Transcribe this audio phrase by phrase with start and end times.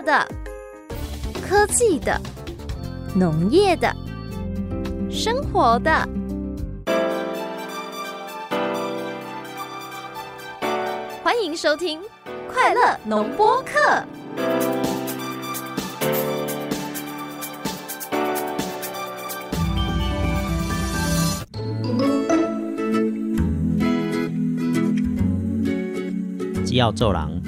[0.00, 0.26] 的、
[1.42, 2.20] 科技的、
[3.14, 3.92] 农业的、
[5.10, 6.08] 生活的。
[11.22, 12.00] 欢迎收听
[12.52, 13.72] 《快乐农播课》。
[26.64, 27.42] 只要做人，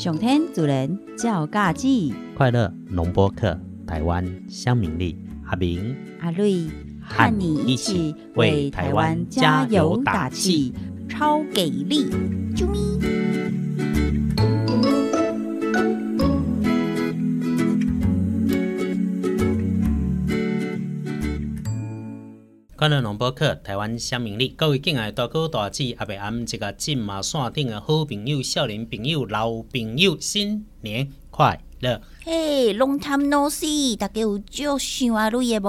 [0.00, 5.14] 上天主人照家己，快乐农播客，台湾乡民力，
[5.44, 6.64] 阿明阿瑞
[7.02, 10.72] 和你一起为台湾加油打气，
[11.06, 12.08] 超给力！
[12.56, 13.89] 啾咪。
[22.80, 32.00] 快乐农播客，台湾乡民力，各位敬爱大哥大姐，阿伯俺这个金马线顶的好朋友、少年朋友、老朋友，新年快乐！
[32.22, 35.68] 嘿，Long time no see，大家有就想阿瑞的不？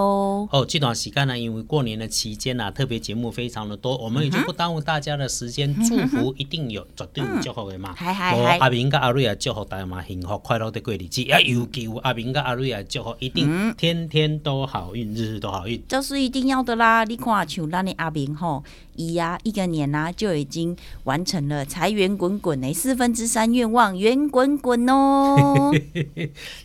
[0.51, 7.93] 哦，这段时间呢，因为过年的期间啊、特别节目非常的多，我们也就不耽误大家的时间，祝福一定有，绝对有祝福的嘛。
[7.95, 15.81] 嗨嗨哦嗨阿明跟阿瑞也，祝福大家嘛幸福快乐的过日子，啊，尤其有阿明跟阿瑞也，祝福一定天天都好运，日日都好运。
[15.87, 17.05] 这是一定要的啦！
[17.05, 18.61] 你看，像咱的阿明吼，
[18.97, 20.75] 伊呀、一个年呐、就已经
[21.05, 25.71] 完成了财源滚滚的四分之三愿望，圆滚滚哦。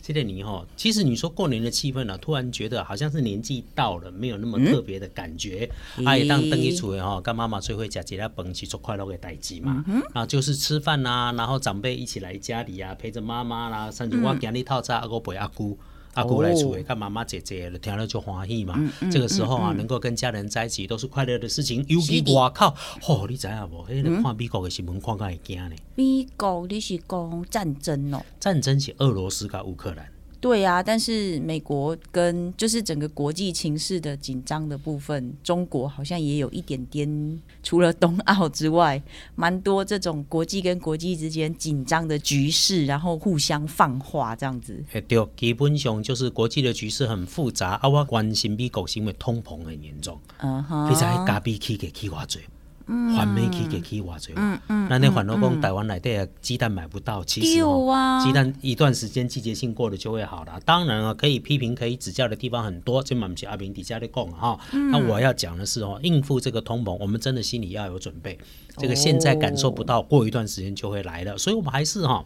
[0.03, 5.71] 这个你哈，其实你说过年的气氛呢、啊突然觉得好像是年纪到了，没有那么特别的感觉。
[6.05, 9.85] 啊，也当登一出来哈，跟妈妈最会讲节日饭去做快乐的代志嘛。
[10.15, 15.79] 然后就是吃饭呐、然后长辈一起来家里啊，陪着妈妈啦，甚至我今日套餐阿哥陪阿姑。
[16.17, 18.75] 阿姑来厝诶，看妈妈姐姐了，听了就欢喜嘛。
[19.11, 21.85] 这个时候啊，能够跟家人在一起，都是快乐的事情。
[21.89, 23.87] 尤其外口，吼、你知影无？
[23.87, 25.77] 迄、个看美国的新闻，看甲会惊呢。
[25.95, 28.23] 美国你是讲战争哦？
[28.41, 30.16] 战争是俄罗斯甲乌克兰。
[30.47, 39.03] 对啊，但是美国跟就是整个国际情势的紧张的部分，中国好像也有一点点，除了冬奥之外，
[39.35, 44.81] 蛮多这种国际跟国际之间紧张的局势，然后互相放话这样子。
[44.93, 52.39] 诶，对，基本上就是国际的局势很复杂，啊，我关心美国是因为通膨很严重，嗯哼，你知影加币起给起偌济，
[52.87, 57.61] 环美起给起偌济，嗯嗯，那你反而讲台湾内底的鸡蛋买不到，其实
[57.91, 60.61] 啊，鸡蛋一段时间季节性过了就会好了。
[60.65, 64.59] 当然啊，可以批评、可以指教的地方很多，这嘛不是阿平底下的供哈。
[64.93, 68.39] 那我要讲的是哦，应付这个通膨，我们真的心里要有准备。
[68.77, 72.25] 这个现在感受不到，过一段时间就会来了，所以我们还是哈。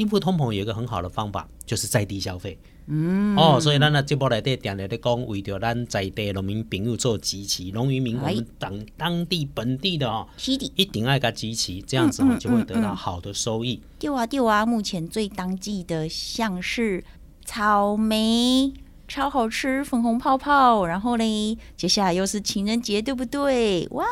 [0.00, 2.58] 应付通膨有一个很好的方法，就是在地消费。
[2.86, 10.26] 嗯，哦，所以咱那节目内底定定咧讲，为着咱在地农民朋友做支持，农渔民我哎们当当地本地的哦，
[10.74, 13.80] 一定爱个支持，这样子哦就会得到好的收益。
[13.98, 17.04] 对啊对啊，目前最当季的像是
[17.44, 18.72] 草莓。
[19.06, 20.86] 超好吃，粉红泡泡。
[20.86, 23.84] 然后嘞，接下来又是情人节，对不对？
[23.90, 24.06] 哇，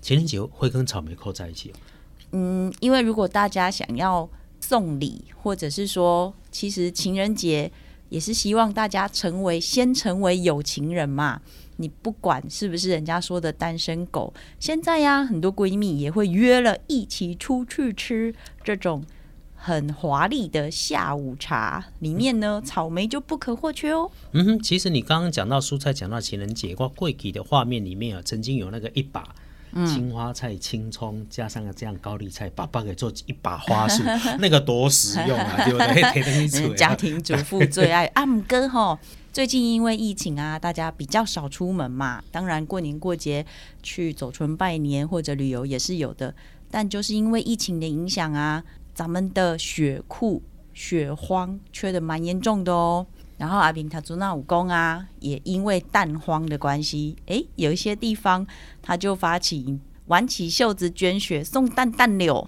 [0.00, 1.74] 情人节会跟草莓扣在一起哦。
[2.32, 4.28] 嗯，因为如果大家想要
[4.60, 7.70] 送礼，或者是说，其实情人节
[8.08, 11.40] 也是希望大家成为先成为有情人嘛。
[11.76, 19.02] 你不管是不是人家说的单身狗，现在呀，很多闺蜜也会约了一起出去吃这种
[19.54, 24.10] 很华丽的下午茶，里面呢草莓就不可或缺哦。
[24.32, 29.34] 嗯哼，其实你刚刚讲到蔬菜，讲到情人节，我贵给的画面里面啊，曾经有那个一把。
[29.86, 34.02] 青花菜、青葱加上个这样高丽菜，爸爸给做一把花束，
[34.38, 36.74] 那个多实用啊， 对不对？
[36.74, 38.98] 家庭主妇最爱 阿，姆哥哈。
[39.32, 43.46] 最近因为疫情啊，大家比较少出门嘛，当然过年过节
[43.80, 46.34] 去走村拜年或者旅游也是有的，
[46.68, 50.42] 但就是因为疫情的影响啊，咱们的雪库、
[50.74, 53.06] 雪荒缺的蛮严重的哦。
[53.40, 58.46] 然后阿平他做那武功啊，也因为蛋荒的关系，诶，有一些地方
[58.82, 59.78] 他就发起
[60.08, 62.46] 挽起袖子捐血送蛋蛋柳，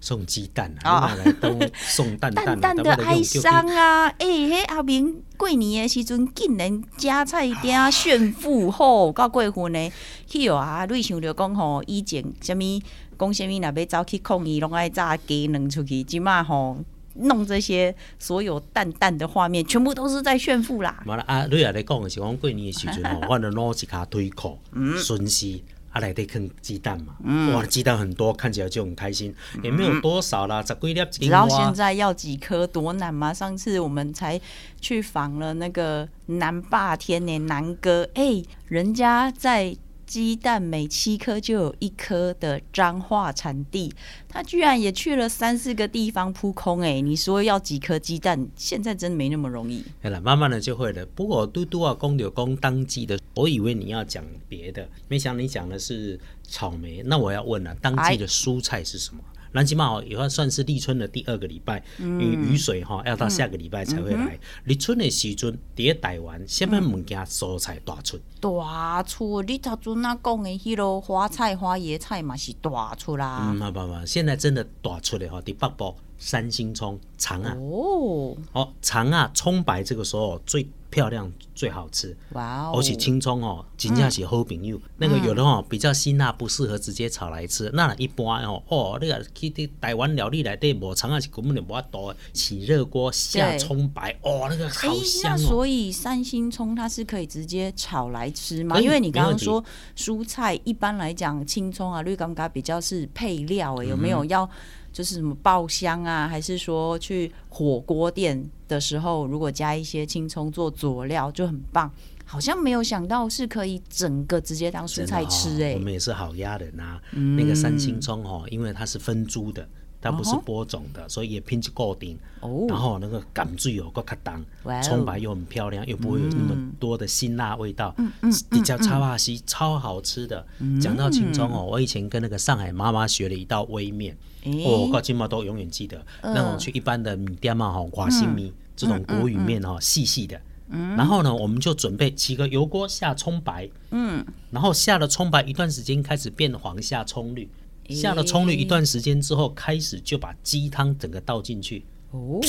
[0.00, 4.08] 送鸡蛋哦啊，哪来都送蛋蛋啊，淡淡的哀伤啊！
[4.18, 9.92] 哎、迄阿明过年的时阵，竟然加菜店炫富吼，到过分呢。
[10.26, 12.82] 去哦啊，你想着讲吼，以前什物
[13.16, 16.78] 讲什物，若要走去抗议，拢爱炸鸡卵出去，即嘛吼
[17.14, 21.02] 弄这些所有淡淡的画面，全部都是在炫富啦。
[21.26, 24.98] 啊，你也咧讲的是讲过年的时阵吼， 我就攞一卡推壳，嗯。
[24.98, 25.60] 顺势
[25.92, 27.14] 啊来得啃鸡蛋嘛，
[27.54, 29.32] 哇，鸡蛋很多，看起来就很开心，
[29.62, 33.32] 也没有多少啦，十几粒知道青蛙现在要几颗多难吗？
[33.32, 34.40] 上次我们才
[34.80, 43.92] 去访了那个南霸天的南哥，哎、人家在鸡蛋每七颗就有一颗的彰化产地，
[44.28, 47.00] 他居然也去了三四个地方扑空哎！
[47.00, 49.84] 你说要几颗鸡蛋，现在真没那么容易。
[50.00, 51.04] 对了，慢慢的就会了。
[51.06, 57.02] 不过嘟嘟啊，公牛公当季的，我以为你要讲别的，没想你讲的是草莓。
[57.04, 59.22] 那我要问了，当季的蔬菜是什么？
[59.54, 64.36] 南极嘛，也算是立春的第二个礼拜，因为雨水哈要到下个礼拜才会来。
[64.64, 68.18] 立春的时阵，第一台湾什么物件蔬菜大出？
[68.40, 69.42] 大出！
[69.42, 73.54] 你头阵那讲的迄落花菜、花椰菜嘛是大出啦。
[73.54, 77.56] 嗯，不不，现在真的大出的哈，伫北部三星葱、长啊。
[77.56, 80.68] 哦，哦，长啊，葱白这个时候最。
[80.94, 82.74] 漂亮最好吃，哇哦！
[82.76, 84.80] 而且青葱哦，真正是好朋友。
[84.98, 87.68] 那个有的哦比较辛辣，不适合直接炒来吃。
[87.74, 89.50] 那一般哦，哦，那个去
[89.80, 92.14] 台湾料理来对无常啊是根本就无法多。
[92.32, 95.36] 起热锅下葱白，哦，那个好香哦。
[95.36, 98.80] 所以三星葱它是可以直接炒来吃吗？
[98.80, 99.64] 因为你刚刚说
[99.96, 104.48] 蔬菜一般来讲青葱啊绿柑柑比较是配料，哎，有没有要？
[104.94, 111.90] 就是什么爆香啊，还是说去火锅店的时候，如果加一些青葱做佐料就很棒。
[112.26, 115.74] 好像没有想到是可以整个直接当蔬菜吃哎。
[115.74, 116.98] 我们也是好压人呐，
[117.36, 119.68] 那个三青葱哦，因为它是分株的，
[120.04, 122.18] 它不是播种的，所以也拼起固定。
[122.40, 122.66] 哦。
[122.68, 124.44] 然后那个感最有个卡当，
[124.82, 127.94] 葱白又很漂亮，又不会有那么多的辛辣味道。
[127.96, 128.32] 嗯嗯。
[128.50, 130.46] 比较超巴西超好吃的。
[130.80, 134.16] 讲到青葱哦，我以前跟那个上海妈妈学了一道微面。
[134.44, 140.38] 哦，我金毛都永远记得那种去一般的米店嘛，哈，华新米这种国语面哈，细细的。
[140.68, 147.48] 然后呢，我们就准备起个油锅下葱白，嗯，然后下了葱白一段时间开始变黄，下葱绿，
[147.88, 151.84] 下了葱绿一段时间之后，开始就把鸡汤整个倒进去。
[152.10, 152.40] 哦，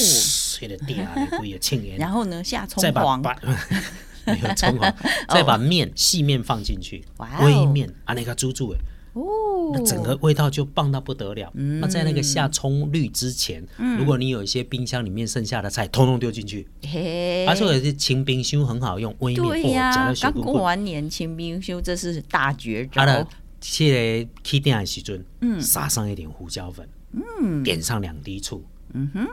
[0.53, 1.97] 吹的嗲，不也庆元。
[1.97, 3.21] 然后呢，下葱黄，
[4.25, 4.95] 没有葱黄，
[5.29, 7.03] 再把面细面放进去，
[7.41, 8.77] 微面啊，那个猪猪哎。
[9.13, 11.49] 哦，那整个味道就棒到不得了。
[11.53, 13.65] 那在那个下葱绿之前，
[13.97, 16.67] 如果你有一些冰箱里面剩下的菜，通通丢进去。
[17.47, 22.91] 而且有些清冰修很好用，微面对呀，刚过完年清冰修，这是大绝招。
[22.93, 23.25] 它的
[23.71, 28.63] 切起点的时阵，嗯，撒上一点胡椒粉，嗯，点上两滴醋，
[28.93, 29.27] 嗯哼。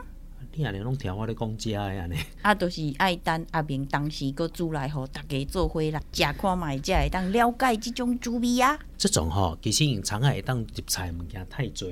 [0.55, 8.77] 你安尼拢听我咧讲家安尼，啊，都是爱等阿明当时个煮来互大家做伙啦，食看卖才会当了解这种滋味啊。
[8.95, 11.89] 这种吼，其实长海当入菜物件太多，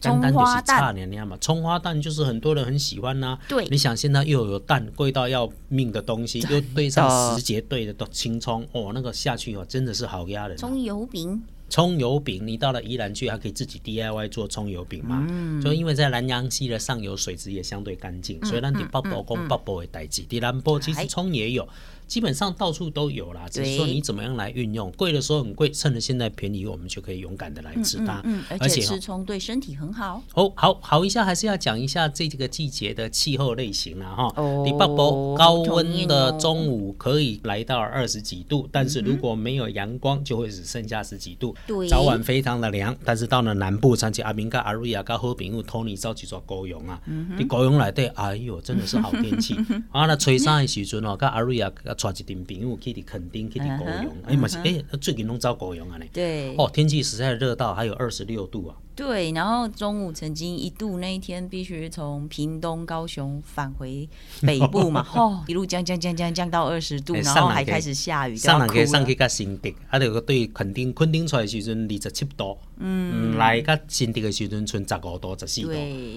[0.00, 1.36] 简单就是差年年嘛。
[1.42, 3.38] 葱花蛋就是很多人很喜欢呐。
[3.46, 10.56] 对，你想现在又有蛋贵到要命的东西，又对上时节对的都青葱，哦，那个下去哦，真的是好压人。
[10.56, 11.42] 葱油饼。
[11.70, 15.26] 葱油饼，你到了宜兰去还可以自己 DIY 做葱油饼嘛？
[15.62, 21.66] 就因为在南洋溪的上游水质也相对干净，所以让你北部讲北部的代志，在南部其实葱也有。
[22.10, 24.90] 基本上到处都有啦，只是说你怎么样来运用。
[24.96, 28.20] 贵的时候很贵，趁着现在便宜，我们就可以勇敢的来吃它。
[28.24, 30.20] 嗯，而且吃葱对身体很好。
[30.34, 34.32] 哦，好好一下，还是要讲一下这几个季节的气候类型啦，哈。
[34.34, 34.64] 哦。
[34.66, 41.54] 你北部高温的中午可以来到二十几度，但是如果没有阳光，就会只剩下十几度。
[41.64, 41.86] 对。
[41.86, 47.00] 早晚非常的凉，但是到了南部，像阿明、跟阿瑞亚、跟好朋友托尼，早起做高雄啊。
[47.06, 49.54] 嗯你高雄来对，哎呦，真的是好天气。
[49.92, 51.70] 啊，那吹山的时阵哦，跟阿瑞亚
[52.02, 52.78] 带一点朋友。
[52.80, 56.04] 去的垦丁，去的高雄，哎嘛是哎，最近拢招高雄啊呢。
[56.12, 58.76] 对，哦，天气实在热到还有二十六度啊。
[59.00, 64.06] 对，然后中午曾经一度那一天必须从屏东、高雄返回
[64.42, 75.70] 北部嘛， 哦，一路降降降降降到二十度，然后还开始下雨，上去上去个新竹，啊，那个对垦丁垦丁出来时阵二十七度，嗯，来个新竹的时阵剩十五度、十四度，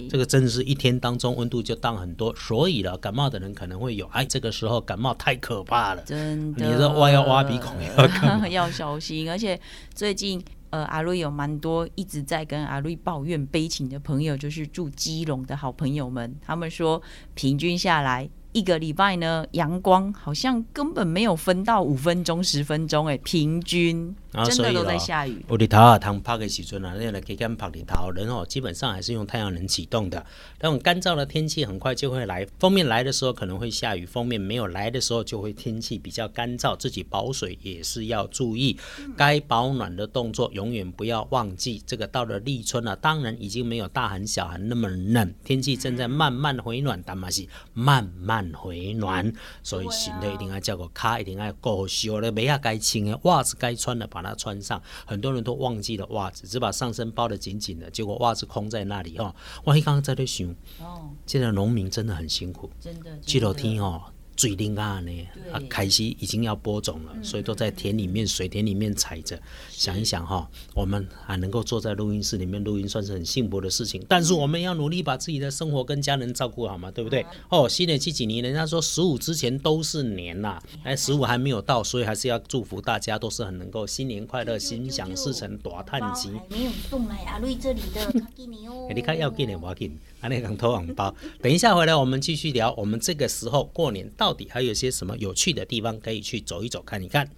[0.09, 9.57] 这个真的是一天当中温度就降很多，所以了感冒的人可能会有，哎，这个时候感冒太可怕了，真的，你说挖要挖鼻孔要 要小心，而且
[9.95, 10.43] 最近。
[10.73, 16.99] 呃，阿瑞有蛮多一直在跟阿瑞抱怨悲情的朋友，就是住基隆的好朋友们，他们说
[17.35, 18.27] 平均下来。
[18.53, 25.43] 一个礼拜呢，阳光好像根本没有分到五分钟、十分钟，哎，平均真的都在下雨。
[25.47, 30.25] 我日头啊，通拍的时阵啊，那来给干拍日头，人哦，基本上还是用太阳能启动的。
[30.61, 38.77] 那种干燥的天气很快就会来，封面来的时候可能会下雨，封面没有来的时候就会天气比较干燥，自己保水也是要注意。
[39.17, 41.83] 该保暖的动作永远不要忘记。
[41.85, 48.43] 这个到了立春了，当然已经没有大寒小寒那么冷，天气正在慢慢回暖，但嘛是慢慢。
[48.55, 54.81] 回暖，所以新的一定要叫个卡，一定要够修的，没下该穿的袜子该穿的把它穿上。
[55.05, 59.35] 很多人都忘记了袜子，只把上身包得紧紧的，结果袜子空在那里哦。
[59.63, 60.49] 我刚刚在那想，
[60.79, 64.01] 哦，现在农民真的很辛苦，真的，这楼天哦，
[64.35, 69.39] 最灵啊呢啊，开始已经要播种了，所以都在田里面、水田里面采着。
[69.69, 74.03] 想一想哈，我们还能够坐在录音室里面录音，算是很幸福的事情。
[74.07, 77.25] 但是我们要努力把自己的生活跟家人照顾好嘛，对不对？
[77.49, 86.29] 哦，新的这几年，人家说十五之前都是年呐，哎，十五还没有到，所以还是要祝福大家都是很能够新年快乐、心想事成、大探吉。
[86.49, 88.89] 没有送来阿瑞这里的，给你哦。
[88.93, 91.13] 你看要紧的，要紧，阿那刚偷红包。
[91.41, 92.73] 等一下回来，我们继续聊。
[92.77, 97.29] 我们这个时候过年到底还有些什么有趣的地方可以去走一走、看一看？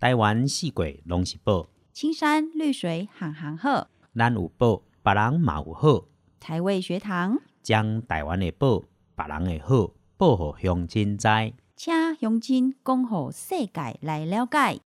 [0.00, 6.04] 台湾四季拢是宝，青山绿水行行好，咱有宝，别人嘛有好。
[6.38, 8.82] 台味学堂，将台湾的宝，
[9.16, 11.28] 别人的好，报互乡亲知。
[11.74, 14.80] 请乡亲讲互世界来了解。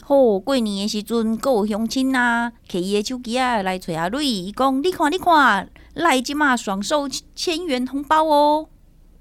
[0.00, 8.70] 好，过年的时阵，各有乡亲啊，摕伊的手机啊来找阿瑞，伊讲：你看，你看，来即马爽收千元红包哦！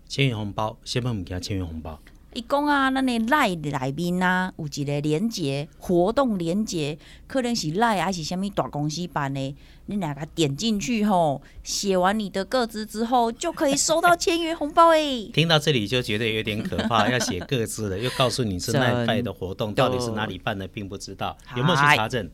[0.07, 1.41] 千元红包，什么物件？
[1.41, 1.99] 千元红包。
[2.33, 6.97] 伊讲啊，咱的赖内面啊，有一个连接活动连接，
[7.27, 15.25] 可能是赖还是虾米大公司办的，你两个点进去吼，写完你的个资之后，就可以收到千元红包诶。
[15.33, 22.29] 听到这里就觉得有点可怕， 要写个资的，又告诉你是奈拜的活动，到底是哪里办的，并不知道有没有去查证。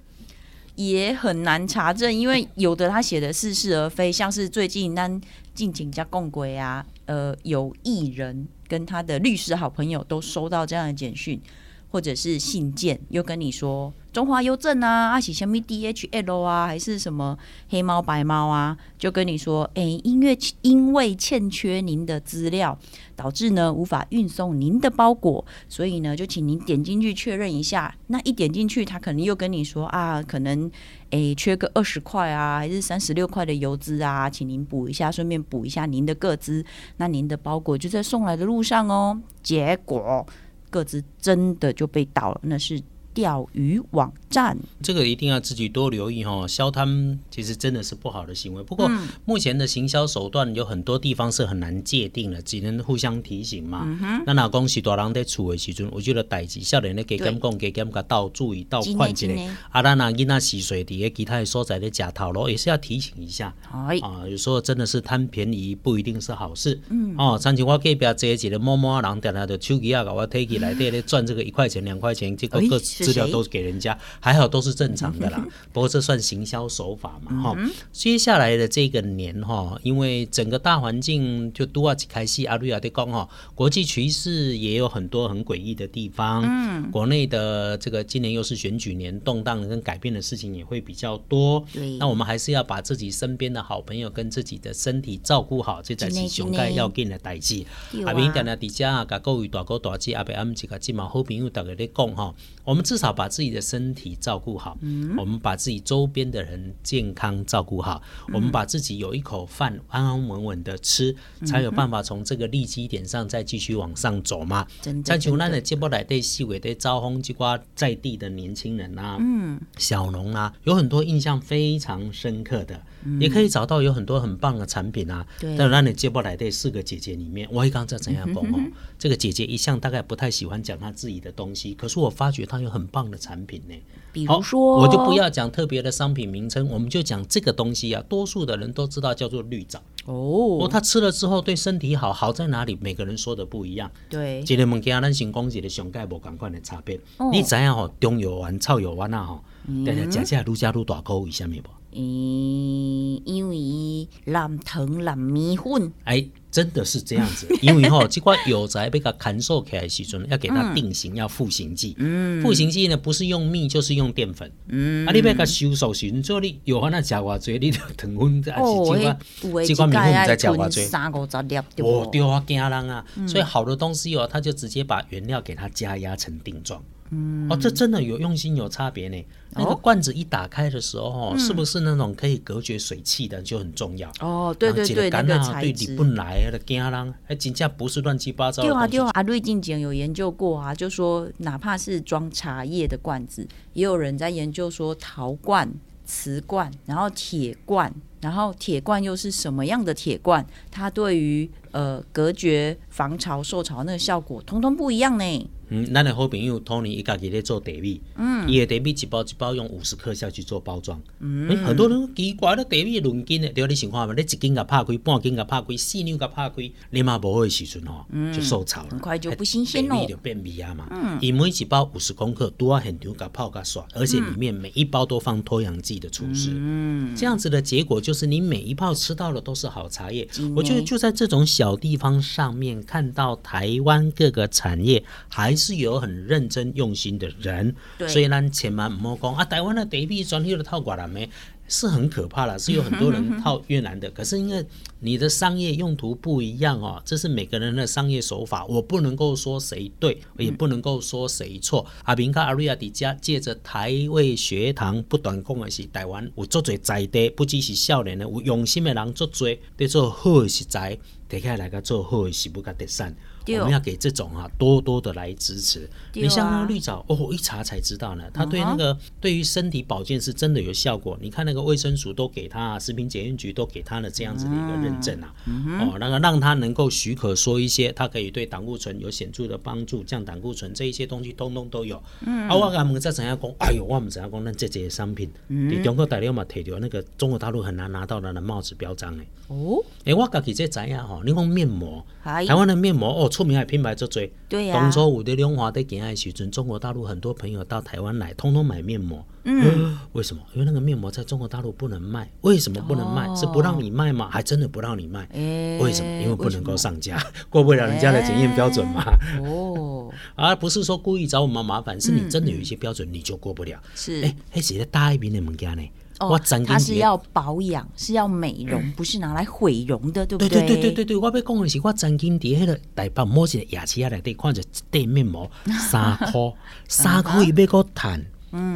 [0.75, 5.20] 也很难查证，因为有的他写的似是而非，像是最近咱
[5.53, 11.41] 近景加共轨啊，呃，有艺人跟他的律师好朋友都收到这样的简讯。
[11.89, 17.38] 或者是信件，又跟你说中华邮政啊，阿喜什么 DHL 啊，还是什么
[17.69, 22.77] 黑猫白猫啊，就跟你说，哎，因为因为欠缺您的资料，
[23.15, 27.96] 导致呢无法运送您的包裹，所以呢就请您点进去确认一下。
[28.08, 30.69] 那一点进去，他可能又跟你说啊，可能
[31.12, 36.65] 哎缺个二十块啊，还是三十六块的邮资啊，请您补一下，顺便补一下您的个资，
[36.98, 39.22] 那您的包裹就在送来的路上哦。
[39.43, 40.25] 结果。
[40.69, 42.81] 各自真的就被倒了，那是。
[43.19, 46.47] 钓鱼网站，这个一定要自己多留意哈。
[46.47, 48.63] 销摊其实真的是不好的行为。
[48.63, 48.89] 不过
[49.25, 53.85] 目前的行销手段有很多地方是很难界定的，只能互相提醒嘛。
[54.25, 59.53] 那老公是大人在厝的时阵，我觉得代志少年咧给监讲给监个到注意到快一点。
[59.69, 63.53] 啊，咱那囡仔洗水底其他的所在的假套路也是要提醒一下。
[63.69, 63.93] 啊，
[64.29, 66.79] 有时候真的是贪便宜不一定是好事。
[66.89, 67.13] 嗯。
[67.17, 72.79] 哦，上次我隔壁坐一个某某人，点来的手机啊，给我推起来，底咧赚这个一块钱两块钱，结果各。
[73.13, 75.46] 资料都给人家，还好都是正常的啦。
[75.74, 77.58] 不过这算行销手法嘛，哈。
[77.92, 86.44] 接下来的这个年哈，因为整个大环境就都要开戏，阿瑞亚的讲哈，国际局势也有很多很诡异的地方。
[86.44, 91.66] 嗯，国内的这个今年又是选举年，动荡跟改变的事情也会比较多。
[91.74, 97.63] 对，那我们还是要把自己身边的好朋友跟自己的身体照顾好，这才是上盖要紧的代志。
[98.06, 104.75] 阿明讲了，底下甲各位大哥大姐阿伯阿姆几个今嘛好朋友大家咧讲哈，我们至少把自己的身体照顾好，
[105.15, 108.01] 我们把自己周边的人健康照顾好，
[108.34, 111.15] 我们把自己有一口饭安安稳稳的吃，
[111.46, 114.65] 才有办法从这个利基点上再继续往上走嘛。
[114.81, 122.81] 像像咱的节目来对细微的招风机瓜在地的年轻人啊，嗯，小农啊，有很多印象非常深刻的，
[123.20, 125.24] 也可以找到有很多很棒的产品啊。
[125.56, 128.60] 但让你接不来的四个姐姐里面，我刚才怎样讲哦？
[128.98, 133.20] 这个姐姐一向大概不太喜欢讲她自己的东西，可是我发觉她有很棒的。
[133.20, 133.75] 产品呢？
[134.13, 138.01] 比如说，我就不要讲特别的商品名称，我们就讲这个东西啊。
[138.08, 140.65] 多数的人都知道叫做绿藻哦。
[140.72, 142.77] 他吃了之后对身体好，好在哪里？
[142.82, 143.91] 每个人说的不一样。
[144.10, 147.00] 对，一个物件咱先讲一个上盖无共款的差别。
[147.32, 149.44] 你知影吼，中药丸、草药丸啊吼，
[149.86, 151.70] 大家食起来愈加愈大口，为什么不？
[151.91, 155.91] 嗯，因为蓝糖蓝米粉。
[156.03, 156.27] 哎。
[156.51, 161.96] 真的是这样子，因为吼，这块药材被它砍受起来时阵，要给它定型，要复形剂。
[162.00, 164.51] 嗯，赋形剂呢，不是用蜜就是用淀粉。
[164.67, 169.63] 嗯，啊，你被它收手时，做你药丸那加偌多，你就糖分还是这块？
[169.63, 170.69] 这块米粉再加偌多？
[170.72, 171.55] 三五十粒。
[171.84, 173.05] 哦，对啊，惊人啊！
[173.27, 176.84] 所以好的东西哦，它就直接把原料给它加压成定状。
[177.12, 179.25] 嗯，哦，这真的有用心，有差别呢。
[179.51, 184.12] 那个罐子一打开的时候，是不是那种可以隔绝水汽的就很重要？
[184.20, 185.86] 哦，对对对，那个材质。
[185.86, 188.62] 对，你不来的惊人，还真正不是乱七八糟。
[188.62, 195.68] 对啊对啊，阿瑞进前有研究过啊，就说哪怕是装茶叶的罐子，也有人在研究说陶罐、
[196.06, 197.94] 瓷罐，然后铁罐。
[198.22, 200.46] 然后铁罐又是什么样的铁罐？
[200.70, 205.49] 它对于呃隔绝防潮受潮那个效果，通通不一样呢。
[205.71, 214.15] 嗯，咱的好朋友 Tony 伊家己咧做茶米，嗯，伊的茶米一包一包用五十克下去做包装，嗯，很多人奇怪，咧茶米论斤的，对你想看嘛？
[214.15, 219.95] 你一斤甲拍开，半斤甲拍开，四两甲拍开，你嘛无好的时阵吼，就受潮了，很快就不新鲜咯。
[219.95, 220.88] 茶米就变味啊嘛。
[220.89, 230.27] 嗯，伊每一包五十公克，都要现场甲泡甲刷，而且里面每一包都放脱氧剂的厨师，嗯，这样子的结果就是你每一泡吃到的都是好茶叶。
[230.55, 238.08] 我觉得就在这种小地方上面，看到台湾各个产业还是有很认真用心的人，对。
[238.08, 239.36] 所以咱千万唔好讲。
[239.36, 241.30] 啊，台湾的茶米专业的套寡人咩，
[241.69, 244.65] 是很可怕了， 是有很多人套越南的，可是因为
[244.99, 251.85] 你的商业用途不一样哦，这是每个人的商业手法，我不能够说谁对，也不能够说谁错。
[252.03, 260.97] 阿明跟阿瑞亚迪家借着台味学堂不断讲的是台湾有足侪在地，不只是少年的，有用心的人足侪，在做好的食材，
[261.29, 263.15] 摕起来来个做好的食物甲特产。
[263.46, 265.89] 对我们要给这种啊多多的来支持。
[266.13, 271.17] 你像那个绿藻哦，我一查才知道呢，它对那个对于身体保健是真的有效果。
[271.22, 275.34] 你看那个卫生署都给他，食品检验局都给他了这样子的一个认证啊，
[275.79, 281.98] 哦，那个让他能够许可说一些，它可以对胆固醇有显著的帮助，降胆固醇这一些东西通通都有。
[282.25, 286.77] 啊，我甲问再怎样讲，哎呦，我们怎样讲，咱这些商品，你中国大陆嘛提到？
[286.79, 289.27] 那个中国大陆很难拿到的那帽子标章诶。
[289.48, 294.21] 哦，诶、我家己这知影吼，你讲面膜，台湾的面膜哦，出名的品牌足多。
[294.50, 299.24] 对呀当初有的龙华在行的时阵，中国大陆很多朋友到台湾来，通通买面膜。
[299.43, 300.41] 嗯，为什么？
[300.53, 302.29] 因为那个面膜在中国大陆不能卖。
[302.41, 303.27] 为什么不能卖？
[303.27, 304.27] 哦是不让你卖吗？
[304.29, 305.27] 还真的不让你卖。
[305.33, 306.21] 诶为什么？
[306.21, 309.05] 因为不能够上架， 过不了人家的检验标准嘛。
[309.41, 313.79] 哦，而不是说故意找我们麻烦，是你真的有一些标准你就过不了。
[313.95, 315.83] 是哎，迄是咧大一边的物件呢。
[316.19, 320.91] 哦我曾经它是要保养，是要美容，不是拿来毁容的，对不对对对对对？
[320.91, 325.49] 对对，我要讲的是，我曾经伫迄个台北某一个夜市啊内底看着一袋面膜
[325.89, 326.53] 三箍，
[326.88, 328.25] 三箍伊 要搁趁，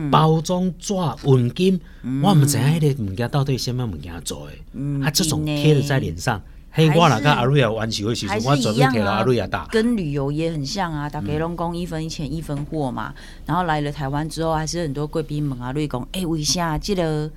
[0.09, 1.81] 包装纸、现金，
[2.23, 6.41] 我毋知影迄个物件到底是什么物件做的，啊，这种贴了在脸上，
[6.75, 7.87] 嘿，还是我若甲阿瑞亚玩
[9.05, 9.67] 阿瑞亚打。
[9.67, 13.13] 跟旅游也很像啊，大家拢讲一分钱一分货嘛。
[13.45, 17.29] 然后来了台湾之后，还是很多贵宾问阿，瑞讲，诶、为啥这个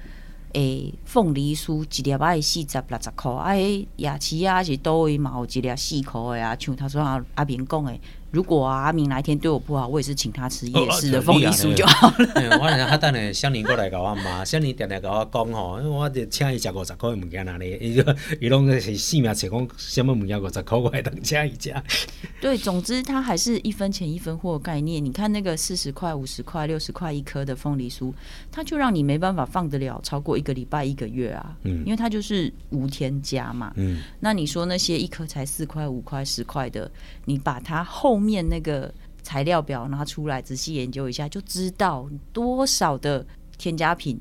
[0.55, 6.57] 诶凤梨酥一粒爱四十六十块，啊，迄夜市啊是倒位嘛有一粒四块的啊？
[6.59, 12.29] 像他说阿阿明讲诶，如果啊阿明哪一天对我不好，我也是请他吃夜市的凤梨酥就好了。
[12.35, 18.03] 嘿 我来较等下香菱过来甲我骂，香菱定定甲我讲吼，我就请伊食五十块的物件哪里， 伊就
[18.41, 21.75] 伊拢是死命找讲什么物件五十块，我会当请伊食。
[22.41, 25.03] 对，总之他还是一分钱一分货概念。
[25.03, 28.13] 你看那个四十块、五十块、六十块一颗的凤梨酥，
[28.53, 31.57] 它就让你没办法放得了超过一个礼拜、一个月啊。
[31.63, 33.73] 嗯因为它就是无添加嘛。
[33.77, 36.91] 嗯，那你说那些一颗才四块、五块、十块的，
[37.25, 43.27] 你把它后面那个材料表拿出来仔细研究一下，就知道多少的
[43.59, 44.21] 添加品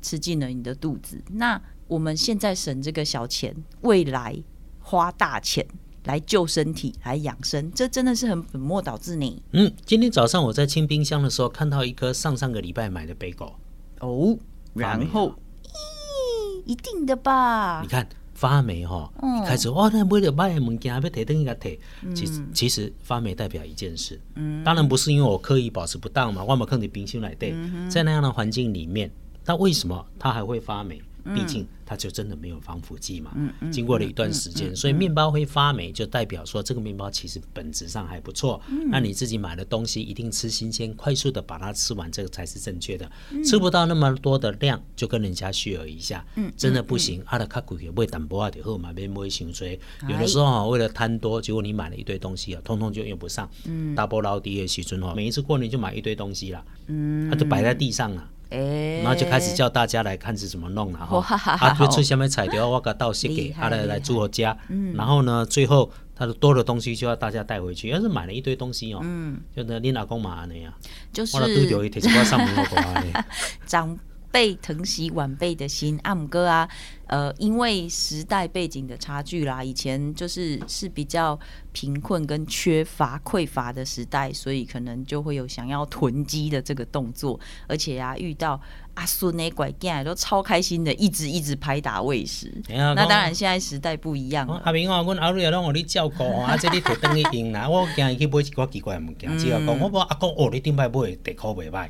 [0.00, 1.22] 吃进了你的肚子。
[1.32, 4.36] 那我们现在省这个小钱，未来
[4.80, 5.66] 花大钱
[6.04, 9.42] 来救身体、来养生，这真的是很本末倒置呢。
[9.52, 13.54] 嗯，今天早上我在清冰箱的时候，看到一颗上上个礼拜买的贝狗，
[14.00, 14.36] 哦，
[14.74, 17.88] 然后，咦，一定的吧你？
[17.88, 18.08] 看
[18.42, 19.38] 发霉哈，嗯。
[19.40, 21.78] 一开始哇，那买了买的物件要提灯一个提，
[22.12, 24.64] 其实其实发霉代表一件事，嗯。
[24.64, 29.08] 当然不是因为我刻意保持不当嘛，我冇放在冰箱来对，嗯在那样的环境里面，
[29.44, 31.00] 那为什么它还会发霉？
[31.24, 33.34] 嗯毕竟它就真的没有防腐剂嘛。
[33.70, 38.60] 经过了一段时间，所以面包会发霉，就代表说这个面包其实本质上还不错。
[38.68, 43.10] 嗯那你自己买的东西一定吃新鲜，快速的把它吃完，这个才是正确的。
[43.30, 46.24] 嗯吃不到那么多的量，就跟人家续额一下。
[46.56, 49.66] 真的不行，阿拉卡贵买淡薄啊就好嘛，别买伤多。
[50.08, 53.48] 有的时候啊，为了贪多，结果你买了一堆东西啊，通通就用不上。
[53.64, 58.28] 嗯，大波捞低的时阵哦，每一次过年就买一堆东西啦，嗯，它就摆在地上了。
[58.52, 61.16] 哎，然后就开始叫大家来看是怎么弄了哈。
[61.16, 61.24] 哇，
[61.56, 64.56] 啊，就出下面彩条，我给倒写给他来来住我家，
[64.94, 70.72] 然后呢，最后他的多的东西就要大家带回去，要是买了一堆东西哦，嗯，就那你老公嘛那样，
[71.12, 71.36] 就是
[74.32, 76.68] 被疼惜晚辈的心，阿姆哥啊，
[77.06, 81.38] 呃，因为时代背景的差距啦，以前就是是比较
[81.72, 88.58] 贫困跟缺乏匮乏的时代，所以可能就会有想要囤积的这个动作，而且啊，遇到
[88.94, 92.52] 阿孙那拐囝都超开心的，一直一直拍打喂食。
[92.68, 94.46] 那当然，现在时代不一样。
[94.64, 97.68] 阿明哦，阮阿瑞也拢互你照顾哦， 啊，这你摕等去用啦。
[97.68, 101.88] 我惊伊去买一寡奇怪的物件，只要讲我无阿公哦，你顶摆买的地壳袂歹，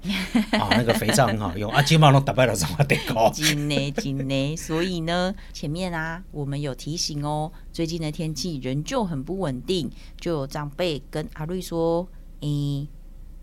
[0.59, 3.31] 啊，那个肥皂很好用，啊，即满拢逐摆都送我地壳。
[3.31, 12.07] 紧呢紧呢，所以呢，前面啊，我们有提醒哦，最近的天气仍旧很不稳定，就有长辈跟阿瑞说，
[12.41, 12.87] 诶、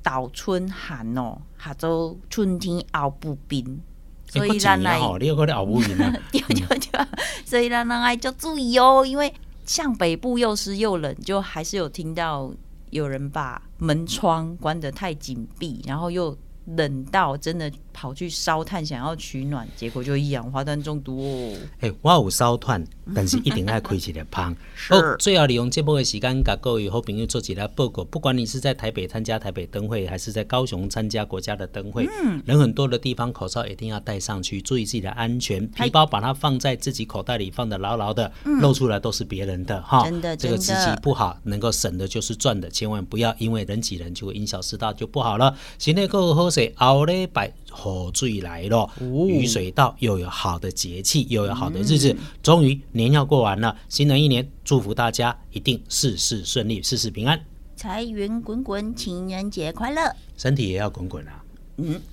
[0.10, 3.80] 倒春寒哦，下周春天熬不冰，
[4.28, 7.08] 所以咱来，你有可能熬不冰啊， 对对对，
[7.46, 9.32] 所以咱人爱就注意哦，因为
[9.68, 12.52] 像北部又湿又冷，就还是有听到
[12.90, 21.58] 有人把门窗关得太紧闭，然后又冷到真的跑去烧炭想要取暖，结果就一氧化碳中毒哦。
[21.82, 24.56] 诶、我有烧炭，但是一定爱开一个芳。
[24.76, 28.04] 是好，最后利用这波的时间，甲各位好朋友做一个报告。
[28.04, 35.66] 不管你是在台北参加台北灯会，还是在高雄参加国家的灯会，嗯人很多的地方，口罩一定要戴上去，注意自己的安全。
[35.68, 40.04] 皮包把它放在自己口袋里，放得牢牢的，露出来都是别人的哈。
[40.04, 45.56] 嗯真的这个时真的期不好，能够省的就是赚的，千万不要因为人挤人就会因小失大，就不好了。
[45.78, 57.40] 新年过后水，后礼拜雨水来了，雨水到，又有好的节气，又有好的日子，终于年要过完了，新的一年祝福大家一定事事顺利，事事平安，
[57.76, 60.16] 财源滚滚，情人节快乐！
[60.38, 61.44] 身体也要滚滚啊。
[61.78, 62.02] 嗯，